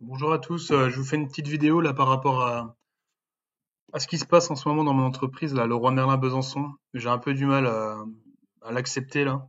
Bonjour 0.00 0.32
à 0.32 0.38
tous, 0.38 0.70
euh, 0.70 0.90
je 0.90 0.96
vous 0.96 1.04
fais 1.04 1.16
une 1.16 1.28
petite 1.28 1.48
vidéo 1.48 1.80
là 1.80 1.94
par 1.94 2.08
rapport 2.08 2.42
à, 2.42 2.76
à 3.92 3.98
ce 3.98 4.06
qui 4.06 4.18
se 4.18 4.26
passe 4.26 4.50
en 4.50 4.56
ce 4.56 4.68
moment 4.68 4.84
dans 4.84 4.94
mon 4.94 5.04
entreprise, 5.04 5.54
là, 5.54 5.66
le 5.66 5.74
roi 5.74 5.90
Merlin 5.90 6.16
Besançon. 6.16 6.72
J'ai 6.94 7.08
un 7.08 7.18
peu 7.18 7.34
du 7.34 7.46
mal 7.46 7.66
à, 7.66 8.04
à 8.62 8.72
l'accepter 8.72 9.24
là. 9.24 9.48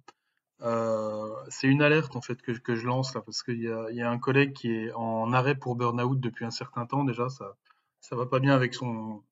Euh, 0.61 1.29
c'est 1.49 1.67
une 1.67 1.81
alerte 1.81 2.15
en 2.15 2.21
fait 2.21 2.41
que, 2.41 2.75
je 2.75 2.85
lance 2.85 3.13
là 3.13 3.21
parce 3.21 3.43
qu'il 3.43 3.61
y 3.61 4.01
a, 4.01 4.09
un 4.09 4.19
collègue 4.19 4.53
qui 4.53 4.71
est 4.71 4.93
en 4.93 5.33
arrêt 5.33 5.55
pour 5.55 5.75
burn-out 5.75 6.19
depuis 6.19 6.45
un 6.45 6.51
certain 6.51 6.85
temps 6.85 7.03
déjà, 7.03 7.29
ça 7.29 7.55
ça 7.99 8.15
va 8.15 8.25
pas 8.25 8.39
bien 8.39 8.53
avec 8.53 8.73
son 8.73 9.23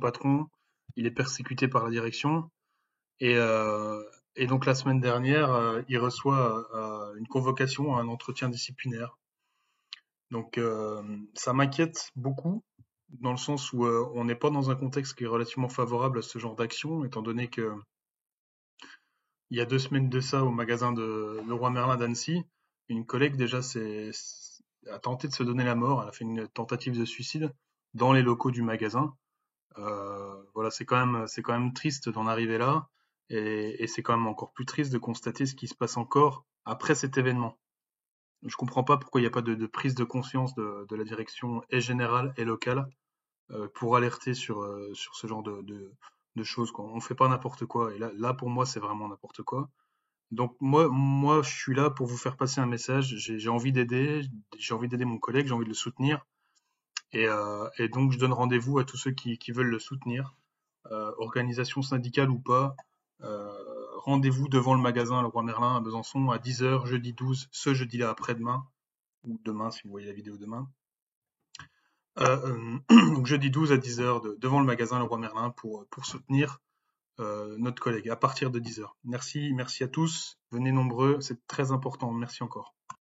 patron, 0.00 0.48
il 0.96 1.06
est 1.06 1.10
persécuté 1.10 1.68
par 1.68 1.84
la 1.84 1.90
direction 1.90 2.50
et, 3.20 3.34
euh, 3.36 4.02
donc 4.48 4.64
la 4.64 4.74
semaine 4.74 5.00
dernière, 5.00 5.52
euh, 5.52 5.82
il 5.88 5.98
reçoit 5.98 6.66
euh, 6.74 7.14
une 7.16 7.26
convocation 7.28 7.94
à 7.96 8.00
un 8.00 8.08
entretien 8.08 8.48
disciplinaire. 8.48 9.18
Donc 10.30 10.58
euh, 10.58 11.02
ça 11.34 11.52
m'inquiète 11.52 12.10
beaucoup 12.16 12.62
dans 13.08 13.32
le 13.32 13.36
sens 13.36 13.72
où 13.72 13.84
euh, 13.84 14.08
on 14.14 14.24
n'est 14.24 14.36
pas 14.36 14.50
dans 14.50 14.70
un 14.70 14.76
contexte 14.76 15.14
qui 15.14 15.24
est 15.24 15.28
relativement 15.28 15.68
favorable 15.68 16.18
à 16.20 16.22
ce 16.22 16.38
genre 16.38 16.54
d'action, 16.54 17.04
étant 17.04 17.22
donné 17.22 17.48
que 17.48 17.74
il 19.50 19.58
y 19.58 19.60
a 19.60 19.66
deux 19.66 19.80
semaines 19.80 20.08
de 20.08 20.20
ça 20.20 20.44
au 20.44 20.50
magasin 20.50 20.92
de 20.92 21.42
Leroy 21.48 21.70
Merlin 21.70 21.96
d'Annecy, 21.96 22.44
une 22.88 23.04
collègue 23.04 23.36
déjà 23.36 23.62
s'est 23.62 24.10
a 24.90 24.98
tenté 24.98 25.28
de 25.28 25.34
se 25.34 25.42
donner 25.42 25.64
la 25.64 25.74
mort, 25.74 26.02
elle 26.02 26.08
a 26.08 26.12
fait 26.12 26.24
une 26.24 26.48
tentative 26.48 26.98
de 26.98 27.04
suicide 27.04 27.52
dans 27.94 28.12
les 28.12 28.22
locaux 28.22 28.50
du 28.50 28.62
magasin. 28.62 29.14
Euh, 29.78 30.42
voilà, 30.54 30.70
c'est 30.70 30.84
quand 30.84 31.04
même 31.04 31.26
c'est 31.26 31.42
quand 31.42 31.52
même 31.52 31.74
triste 31.74 32.08
d'en 32.08 32.26
arriver 32.26 32.58
là, 32.58 32.88
et, 33.28 33.82
et 33.82 33.86
c'est 33.86 34.02
quand 34.02 34.16
même 34.16 34.26
encore 34.26 34.52
plus 34.52 34.66
triste 34.66 34.92
de 34.92 34.98
constater 34.98 35.46
ce 35.46 35.54
qui 35.54 35.68
se 35.68 35.74
passe 35.74 35.96
encore 35.96 36.46
après 36.64 36.94
cet 36.94 37.18
événement. 37.18 37.59
Je 38.42 38.56
comprends 38.56 38.84
pas 38.84 38.96
pourquoi 38.96 39.20
il 39.20 39.24
n'y 39.24 39.28
a 39.28 39.30
pas 39.30 39.42
de, 39.42 39.66
prise 39.66 39.94
de 39.94 40.04
conscience 40.04 40.54
de, 40.54 40.94
la 40.94 41.04
direction 41.04 41.62
et 41.70 41.80
générale 41.80 42.32
et 42.36 42.44
locale 42.44 42.88
euh, 43.50 43.68
pour 43.74 43.96
alerter 43.96 44.34
sur, 44.34 44.62
euh, 44.62 44.92
sur 44.94 45.14
ce 45.14 45.26
genre 45.26 45.42
de, 45.42 45.92
choses. 46.42 46.72
On 46.78 47.00
fait 47.00 47.14
pas 47.14 47.28
n'importe 47.28 47.66
quoi. 47.66 47.94
Et 47.94 47.98
là, 47.98 48.32
pour 48.32 48.48
moi, 48.48 48.64
c'est 48.64 48.80
vraiment 48.80 49.08
n'importe 49.08 49.42
quoi. 49.42 49.68
Donc 50.30 50.56
moi, 50.60 50.88
moi, 50.88 51.42
je 51.42 51.50
suis 51.50 51.74
là 51.74 51.90
pour 51.90 52.06
vous 52.06 52.16
faire 52.16 52.38
passer 52.38 52.60
un 52.60 52.66
message. 52.66 53.14
J'ai 53.16 53.48
envie 53.50 53.72
d'aider, 53.72 54.22
j'ai 54.56 54.72
envie 54.72 54.88
d'aider 54.88 55.04
mon 55.04 55.18
collègue, 55.18 55.46
j'ai 55.48 55.52
envie 55.52 55.64
de 55.64 55.70
le 55.70 55.74
soutenir. 55.74 56.24
Et, 57.12 57.26
euh, 57.26 57.68
donc, 57.92 58.12
je 58.12 58.18
donne 58.18 58.32
rendez-vous 58.32 58.78
à 58.78 58.84
tous 58.84 58.96
ceux 58.96 59.10
qui, 59.10 59.36
veulent 59.52 59.68
le 59.68 59.78
soutenir, 59.78 60.34
organisation 61.18 61.82
syndicale 61.82 62.30
ou 62.30 62.38
pas. 62.38 62.74
Euh, 64.00 64.10
rendez-vous 64.10 64.48
devant 64.48 64.74
le 64.74 64.80
magasin 64.80 65.20
Le 65.22 65.28
Roi 65.28 65.42
Merlin 65.42 65.76
à 65.76 65.80
Besançon 65.80 66.30
à 66.30 66.38
10h, 66.38 66.86
jeudi 66.86 67.12
12, 67.12 67.48
ce 67.50 67.74
jeudi-là 67.74 68.10
après-demain, 68.10 68.66
ou 69.24 69.38
demain 69.44 69.70
si 69.70 69.82
vous 69.84 69.90
voyez 69.90 70.06
la 70.06 70.12
vidéo 70.12 70.36
demain. 70.36 70.68
Euh, 72.18 72.78
euh, 72.90 73.14
donc 73.14 73.26
jeudi 73.26 73.50
12 73.50 73.72
à 73.72 73.76
10h 73.76 74.22
de, 74.22 74.36
devant 74.40 74.60
le 74.60 74.66
magasin 74.66 74.98
Le 74.98 75.04
Roi 75.04 75.18
Merlin 75.18 75.50
pour, 75.50 75.86
pour 75.90 76.04
soutenir 76.06 76.60
euh, 77.20 77.56
notre 77.58 77.82
collègue 77.82 78.08
à 78.08 78.16
partir 78.16 78.50
de 78.50 78.58
10h. 78.58 78.86
Merci, 79.04 79.52
merci 79.54 79.84
à 79.84 79.88
tous. 79.88 80.38
Venez 80.50 80.72
nombreux, 80.72 81.20
c'est 81.20 81.46
très 81.46 81.72
important. 81.72 82.10
Merci 82.12 82.42
encore. 82.42 82.74